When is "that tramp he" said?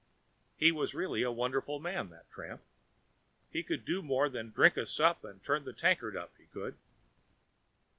2.09-3.61